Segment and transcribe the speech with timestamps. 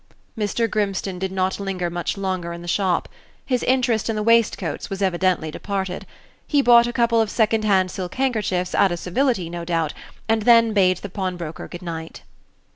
[0.35, 0.67] Mr.
[0.67, 3.07] Grimstone did not linger much longer in the shop.
[3.45, 6.07] His interest in the waistcoats was evidently departed.
[6.47, 9.93] He bought a couple of second hand silk handkerchiefs, out of civility, no doubt,
[10.27, 12.23] and then bade the pawnbroker good night.